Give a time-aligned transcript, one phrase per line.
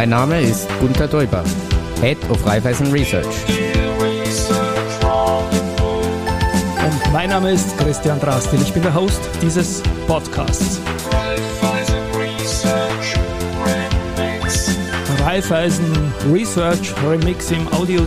[0.00, 1.44] Mein Name ist Gunther Däuber,
[2.00, 3.26] Head of Raiffeisen Research.
[6.78, 8.62] Und mein Name ist Christian Drastil.
[8.62, 10.80] Ich bin der Host dieses Podcasts.
[15.22, 15.92] Raiffeisen
[16.32, 18.00] Research Remix im Audio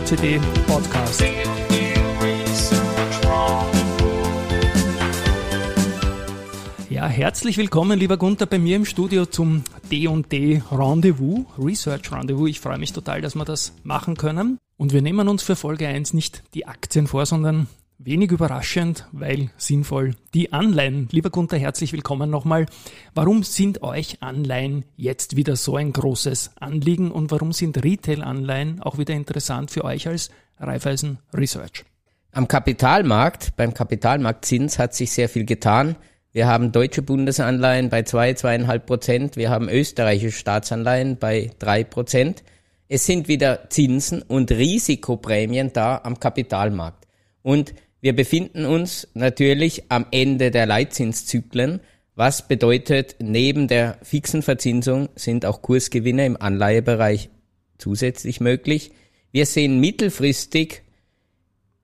[7.14, 12.48] herzlich willkommen, lieber Gunther, bei mir im Studio zum D&D Rendezvous, Research Rendezvous.
[12.48, 14.58] Ich freue mich total, dass wir das machen können.
[14.76, 17.68] Und wir nehmen uns für Folge 1 nicht die Aktien vor, sondern
[17.98, 21.08] wenig überraschend, weil sinnvoll die Anleihen.
[21.12, 22.66] Lieber Gunther, herzlich willkommen nochmal.
[23.14, 28.98] Warum sind euch Anleihen jetzt wieder so ein großes Anliegen und warum sind Retail-Anleihen auch
[28.98, 31.84] wieder interessant für euch als Raiffeisen Research?
[32.32, 35.94] Am Kapitalmarkt, beim Kapitalmarktzins hat sich sehr viel getan.
[36.34, 39.36] Wir haben deutsche Bundesanleihen bei zwei, zweieinhalb Prozent.
[39.36, 42.42] Wir haben österreichische Staatsanleihen bei drei Prozent.
[42.88, 47.06] Es sind wieder Zinsen und Risikoprämien da am Kapitalmarkt.
[47.42, 51.78] Und wir befinden uns natürlich am Ende der Leitzinszyklen,
[52.16, 57.30] was bedeutet, neben der fixen Verzinsung sind auch Kursgewinne im Anleihebereich
[57.78, 58.90] zusätzlich möglich.
[59.30, 60.82] Wir sehen mittelfristig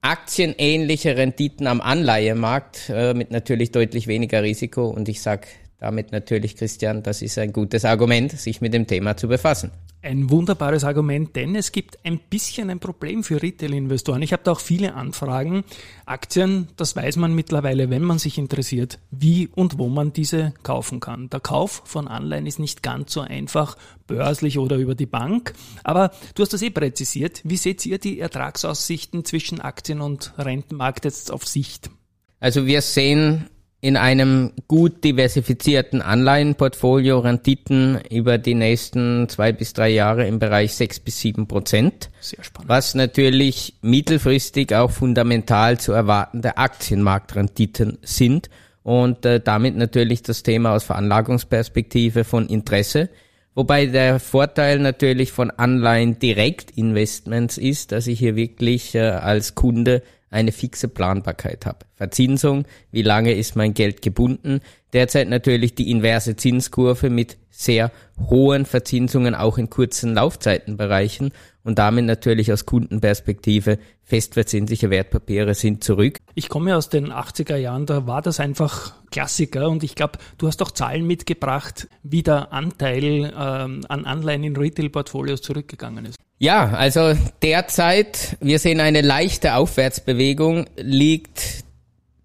[0.03, 4.89] aktienähnliche Renditen am Anleihemarkt äh, mit natürlich deutlich weniger Risiko.
[4.89, 5.47] Und ich sage
[5.81, 9.71] damit natürlich, Christian, das ist ein gutes Argument, sich mit dem Thema zu befassen.
[10.03, 14.23] Ein wunderbares Argument, denn es gibt ein bisschen ein Problem für Retail-Investoren.
[14.23, 15.65] Ich habe da auch viele Anfragen.
[16.07, 21.01] Aktien, das weiß man mittlerweile, wenn man sich interessiert, wie und wo man diese kaufen
[21.01, 21.29] kann.
[21.29, 25.53] Der Kauf von Anleihen ist nicht ganz so einfach, börslich oder über die Bank.
[25.85, 27.41] Aber du hast das eh präzisiert.
[27.45, 31.91] Wie seht ihr die Ertragsaussichten zwischen Aktien- und Rentenmarkt jetzt auf Sicht?
[32.39, 33.51] Also wir sehen
[33.83, 40.75] in einem gut diversifizierten Anleihenportfolio Renditen über die nächsten zwei bis drei Jahre im Bereich
[40.75, 42.11] sechs bis sieben Prozent.
[42.21, 42.69] Sehr spannend.
[42.69, 48.51] Was natürlich mittelfristig auch fundamental zu erwartende Aktienmarktrenditen sind
[48.83, 53.09] und äh, damit natürlich das Thema aus Veranlagungsperspektive von Interesse.
[53.55, 60.03] Wobei der Vorteil natürlich von Anleihen Direktinvestments ist, dass ich hier wirklich äh, als Kunde
[60.31, 61.87] eine fixe Planbarkeit habe.
[61.95, 64.61] Verzinsung, wie lange ist mein Geld gebunden?
[64.93, 71.33] Derzeit natürlich die inverse Zinskurve mit sehr hohen Verzinsungen auch in kurzen Laufzeitenbereichen
[71.63, 76.19] und damit natürlich aus Kundenperspektive festverzinsliche Wertpapiere sind zurück.
[76.35, 80.47] Ich komme aus den 80er Jahren, da war das einfach Klassiker und ich glaube, du
[80.47, 86.17] hast auch Zahlen mitgebracht, wie der Anteil ähm, an Anleihen in Retail-Portfolios zurückgegangen ist.
[86.43, 87.13] Ja, also
[87.43, 91.65] derzeit, wir sehen eine leichte Aufwärtsbewegung, liegt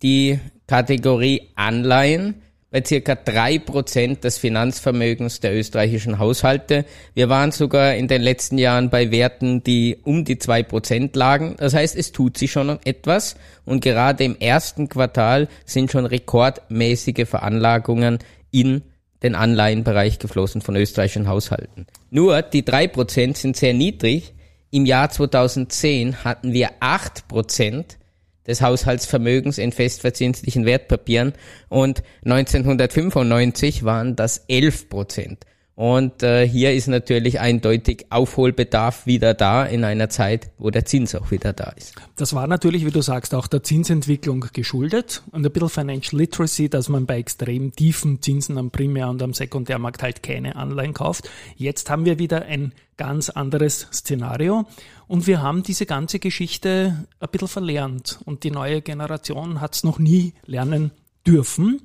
[0.04, 2.36] die Kategorie Anleihen
[2.72, 6.86] bei circa drei Prozent des Finanzvermögens der österreichischen Haushalte.
[7.14, 11.56] Wir waren sogar in den letzten Jahren bei Werten, die um die zwei Prozent lagen.
[11.58, 17.28] Das heißt, es tut sich schon etwas und gerade im ersten Quartal sind schon rekordmäßige
[17.28, 18.82] Veranlagungen in
[19.24, 21.88] den Anleihenbereich geflossen von österreichischen Haushalten.
[22.10, 24.34] Nur die drei Prozent sind sehr niedrig.
[24.72, 27.98] Im Jahr 2010 hatten wir acht Prozent
[28.46, 31.34] des Haushaltsvermögens in festverzinslichen Wertpapieren
[31.70, 35.46] und 1995 waren das 11 Prozent.
[35.76, 41.14] Und äh, hier ist natürlich eindeutig Aufholbedarf wieder da in einer Zeit, wo der Zins
[41.16, 41.94] auch wieder da ist.
[42.16, 46.70] Das war natürlich, wie du sagst, auch der Zinsentwicklung geschuldet und ein bisschen Financial Literacy,
[46.70, 51.30] dass man bei extrem tiefen Zinsen am Primär- und am Sekundärmarkt halt keine Anleihen kauft.
[51.58, 54.66] Jetzt haben wir wieder ein ganz anderes Szenario
[55.08, 59.84] und wir haben diese ganze Geschichte ein bisschen verlernt und die neue Generation hat es
[59.84, 60.92] noch nie lernen
[61.28, 61.82] dürfen.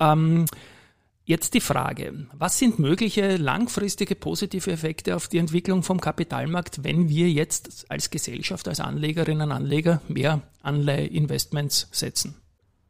[0.00, 0.46] Ähm,
[1.28, 7.10] Jetzt die Frage, was sind mögliche langfristige positive Effekte auf die Entwicklung vom Kapitalmarkt, wenn
[7.10, 12.34] wir jetzt als Gesellschaft, als Anlegerinnen und Anleger mehr Anleiheinvestments setzen?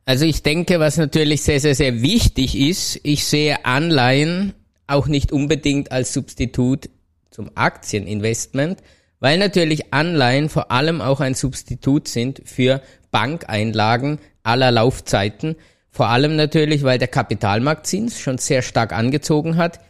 [0.05, 4.55] Also ich denke, was natürlich sehr, sehr, sehr wichtig ist, ich sehe Anleihen
[4.87, 6.91] auch nicht unbedingt als Substitut
[7.33, 8.85] zum Aktieninvestment,
[9.19, 15.57] weil natürlich Anleihen vor allem auch ein Substitut sind für Bankeinlagen aller Laufzeiten,
[15.99, 19.81] vor allem natürlich, weil der Kapitalmarktzins schon sehr stark angezogen hat.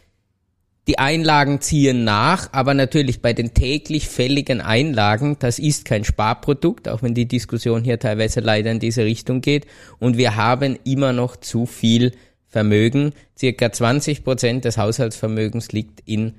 [0.87, 6.89] Die Einlagen ziehen nach, aber natürlich bei den täglich fälligen Einlagen, das ist kein Sparprodukt,
[6.89, 9.67] auch wenn die Diskussion hier teilweise leider in diese Richtung geht.
[9.99, 12.13] Und wir haben immer noch zu viel
[12.47, 13.13] Vermögen.
[13.37, 16.33] Circa 20 Prozent des Haushaltsvermögens liegt in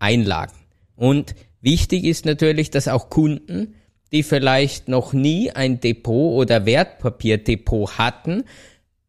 [0.00, 0.52] Einlagen.
[0.96, 3.72] Und wichtig ist natürlich, dass auch Kunden,
[4.12, 8.44] die vielleicht noch nie ein Depot oder Wertpapierdepot hatten,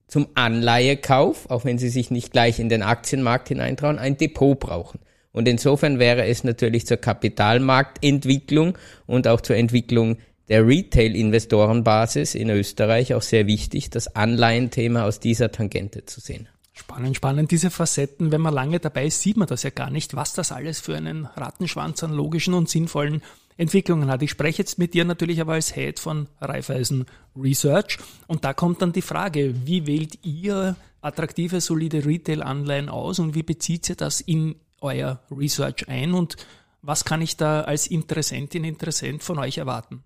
[0.07, 4.99] zum Anleihekauf, auch wenn sie sich nicht gleich in den Aktienmarkt hineintrauen, ein Depot brauchen.
[5.31, 10.17] Und insofern wäre es natürlich zur Kapitalmarktentwicklung und auch zur Entwicklung
[10.47, 16.47] der Retail-Investorenbasis in Österreich auch sehr wichtig, das Anleihenthema aus dieser Tangente zu sehen.
[16.71, 17.51] Spannend, spannend.
[17.51, 20.51] Diese Facetten, wenn man lange dabei ist, sieht man das ja gar nicht, was das
[20.51, 23.23] alles für einen Rattenschwanz an logischen und sinnvollen
[23.57, 24.21] Entwicklungen hat.
[24.21, 27.05] Ich spreche jetzt mit dir natürlich aber als Head von Raiffeisen
[27.35, 27.97] Research
[28.27, 33.43] und da kommt dann die Frage, wie wählt ihr attraktive, solide Retail-Anleihen aus und wie
[33.43, 36.35] bezieht ihr das in euer Research ein und
[36.81, 40.03] was kann ich da als Interessentin, Interessent von euch erwarten?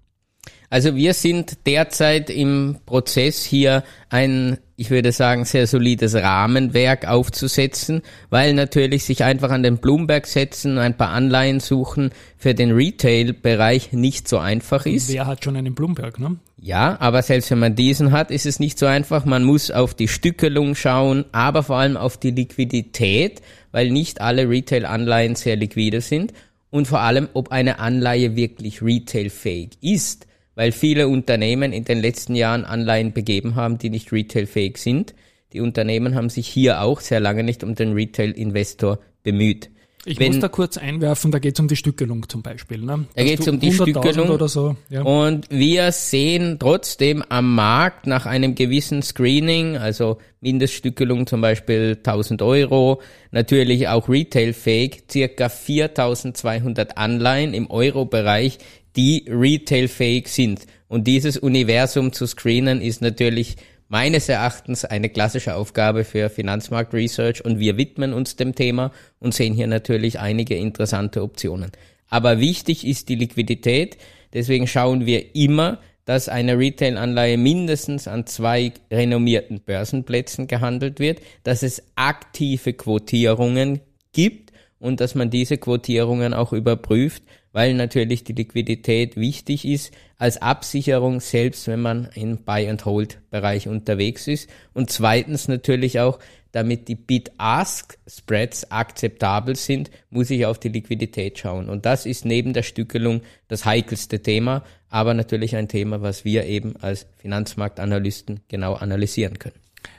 [0.72, 8.04] Also wir sind derzeit im Prozess hier ein, ich würde sagen, sehr solides Rahmenwerk aufzusetzen,
[8.30, 13.94] weil natürlich sich einfach an den Bloomberg setzen, ein paar Anleihen suchen für den Retail-Bereich
[13.94, 15.12] nicht so einfach ist.
[15.12, 16.38] Wer hat schon einen Bloomberg, ne?
[16.62, 19.26] Ja, aber selbst wenn man diesen hat, ist es nicht so einfach.
[19.26, 24.48] Man muss auf die Stückelung schauen, aber vor allem auf die Liquidität, weil nicht alle
[24.48, 26.34] Retail-Anleihen sehr liquide sind
[26.70, 30.28] und vor allem, ob eine Anleihe wirklich retailfähig ist
[30.60, 35.16] weil viele Unternehmen in den letzten Jahren Anleihen begeben haben, die nicht retailfähig sind.
[35.54, 39.70] Die Unternehmen haben sich hier auch sehr lange nicht um den Retail-Investor bemüht.
[40.04, 42.80] Ich Wenn, muss da kurz einwerfen, da geht es um die Stückelung zum Beispiel.
[42.80, 43.06] Ne?
[43.16, 44.76] Da geht es um die Stückelung oder so.
[44.90, 45.04] Ja.
[45.04, 52.42] Und wir sehen trotzdem am Markt nach einem gewissen Screening, also Mindeststückelung zum Beispiel 1000
[52.42, 53.02] Euro,
[53.32, 58.58] natürlich auch retailfähig, circa 4200 Anleihen im Euro-Bereich,
[59.00, 60.66] die retailfähig sind.
[60.90, 63.56] Und dieses Universum zu screenen ist natürlich
[63.88, 69.34] meines Erachtens eine klassische Aufgabe für Finanzmarkt Research und wir widmen uns dem Thema und
[69.34, 71.72] sehen hier natürlich einige interessante Optionen.
[72.10, 73.98] Aber wichtig ist die Liquidität,
[74.34, 81.64] deswegen schauen wir immer, dass eine Retail-Anleihe mindestens an zwei renommierten Börsenplätzen gehandelt wird, dass
[81.64, 83.80] es aktive Quotierungen
[84.12, 90.42] gibt und dass man diese Quotierungen auch überprüft weil natürlich die Liquidität wichtig ist als
[90.42, 94.50] Absicherung, selbst wenn man im Buy-and-Hold-Bereich unterwegs ist.
[94.74, 96.20] Und zweitens natürlich auch,
[96.52, 101.70] damit die Bid-Ask-Spreads akzeptabel sind, muss ich auf die Liquidität schauen.
[101.70, 106.46] Und das ist neben der Stückelung das heikelste Thema, aber natürlich ein Thema, was wir
[106.46, 109.56] eben als Finanzmarktanalysten genau analysieren können.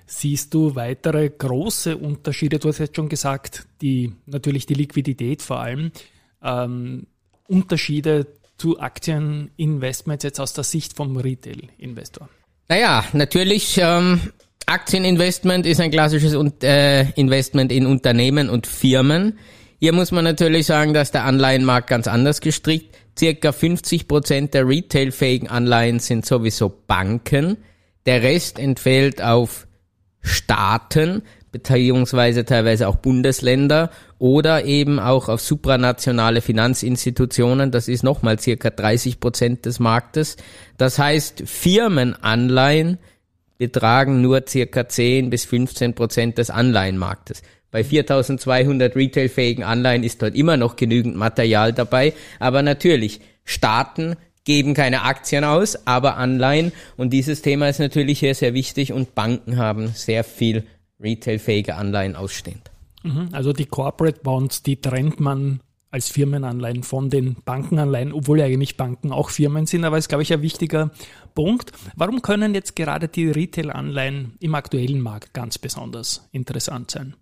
[0.06, 2.58] Siehst du weitere große Unterschiede?
[2.58, 5.92] Du hast jetzt schon gesagt, die, natürlich die Liquidität vor allem.
[6.42, 7.06] Ähm,
[7.50, 8.26] Unterschiede
[8.56, 12.28] zu Aktieninvestments jetzt aus der Sicht vom Retail-Investor?
[12.68, 14.20] Naja, natürlich, ähm,
[14.66, 19.38] Aktieninvestment ist ein klassisches äh, Investment in Unternehmen und Firmen.
[19.80, 22.96] Hier muss man natürlich sagen, dass der Anleihenmarkt ganz anders gestrickt.
[23.18, 27.56] Circa 50 Prozent der retailfähigen Anleihen sind sowieso Banken.
[28.06, 29.66] Der Rest entfällt auf
[30.20, 37.70] Staaten, beziehungsweise teilweise auch Bundesländer oder eben auch auf supranationale Finanzinstitutionen.
[37.70, 40.36] Das ist nochmal circa 30 Prozent des Marktes.
[40.78, 42.98] Das heißt, Firmenanleihen
[43.58, 47.42] betragen nur circa 10 bis 15 Prozent des Anleihenmarktes.
[47.70, 52.14] Bei 4200 retailfähigen Anleihen ist dort immer noch genügend Material dabei.
[52.38, 56.72] Aber natürlich, Staaten geben keine Aktien aus, aber Anleihen.
[56.96, 60.64] Und dieses Thema ist natürlich hier sehr wichtig und Banken haben sehr viel
[61.00, 62.70] retailfähige Anleihen ausstehend.
[63.02, 63.28] Mhm.
[63.32, 69.12] Also die Corporate Bonds, die trennt man als Firmenanleihen von den Bankenanleihen, obwohl eigentlich Banken
[69.12, 70.90] auch Firmen sind, aber ist, glaube ich, ein wichtiger
[71.34, 71.72] Punkt.
[71.96, 77.14] Warum können jetzt gerade die Retail-Anleihen im aktuellen Markt ganz besonders interessant sein?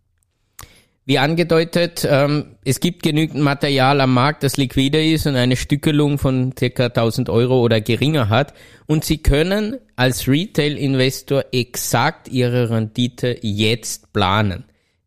[1.09, 6.19] Wie angedeutet, ähm, es gibt genügend Material am Markt, das liquide ist und eine Stückelung
[6.19, 6.91] von ca.
[6.91, 8.53] 1000 Euro oder geringer hat.
[8.85, 14.65] Und Sie können als Retail-Investor exakt Ihre Rendite jetzt planen.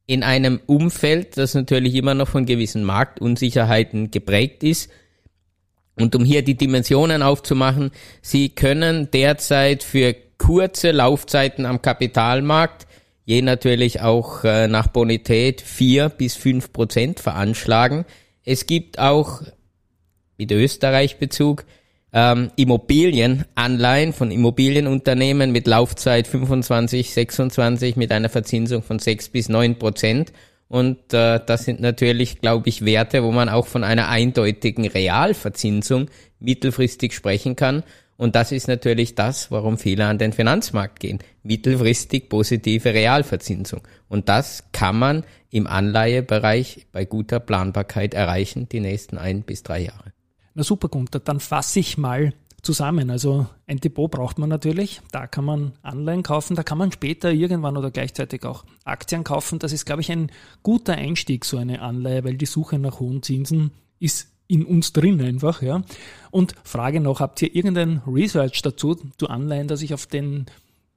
[0.07, 4.89] In einem Umfeld, das natürlich immer noch von gewissen Marktunsicherheiten geprägt ist.
[5.99, 7.91] Und um hier die Dimensionen aufzumachen,
[8.23, 12.87] Sie können derzeit für kurze Laufzeiten am Kapitalmarkt
[13.25, 18.05] je natürlich auch äh, nach Bonität vier bis fünf Prozent veranschlagen.
[18.43, 19.41] Es gibt auch,
[20.37, 21.65] mit Österreich-Bezug,
[22.13, 29.77] ähm, Immobilienanleihen von Immobilienunternehmen mit Laufzeit 25, 26 mit einer Verzinsung von sechs bis neun
[29.77, 30.33] Prozent.
[30.67, 36.09] Und äh, das sind natürlich, glaube ich, Werte, wo man auch von einer eindeutigen Realverzinsung
[36.39, 37.83] mittelfristig sprechen kann.
[38.21, 41.17] Und das ist natürlich das, warum viele an den Finanzmarkt gehen.
[41.41, 43.81] Mittelfristig positive Realverzinsung.
[44.09, 49.85] Und das kann man im Anleihebereich bei guter Planbarkeit erreichen, die nächsten ein bis drei
[49.85, 50.13] Jahre.
[50.53, 53.09] Na super, Gunther, dann fasse ich mal zusammen.
[53.09, 55.01] Also ein Depot braucht man natürlich.
[55.11, 59.57] Da kann man Anleihen kaufen, da kann man später irgendwann oder gleichzeitig auch Aktien kaufen.
[59.57, 63.23] Das ist, glaube ich, ein guter Einstieg, so eine Anleihe, weil die Suche nach hohen
[63.23, 65.83] Zinsen ist in uns drin einfach, ja.
[66.29, 70.45] Und Frage noch, habt ihr irgendein Research dazu, zu Anleihen, dass ich auf den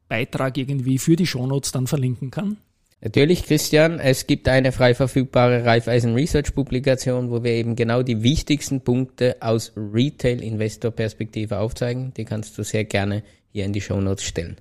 [0.09, 2.57] Beitrag irgendwie für die Shownotes dann verlinken kann?
[3.01, 8.23] Natürlich, Christian, es gibt eine frei verfügbare Raiffeisen Research Publikation, wo wir eben genau die
[8.23, 12.15] wichtigsten Punkte aus Retail-Investor-Perspektive aufzeigen.
[12.17, 14.57] Die kannst du sehr gerne hier in die Shownotes stellen.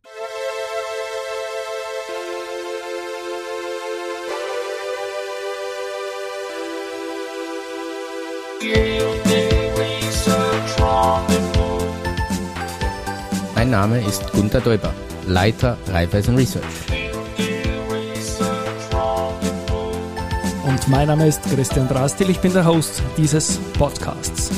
[13.56, 14.94] Mein Name ist Gunter Däuber,
[15.26, 16.64] Leiter Raiffeisen Research.
[20.66, 24.52] Und mein Name ist Christian Drastil, ich bin der Host dieses Podcasts.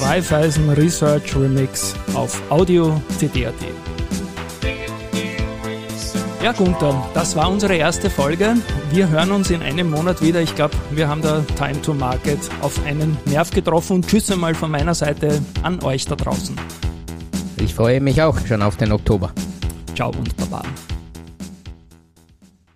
[0.00, 3.54] Raiffeisen Research Remix auf Audio CD.at.
[6.42, 8.56] Ja, Gunther, das war unsere erste Folge.
[8.90, 10.40] Wir hören uns in einem Monat wieder.
[10.40, 14.00] Ich glaube, wir haben da Time to Market auf einen Nerv getroffen.
[14.00, 16.56] Tschüss einmal von meiner Seite an euch da draußen.
[17.58, 19.32] Ich freue mich auch schon auf den Oktober.
[19.94, 20.62] Ciao und Baba.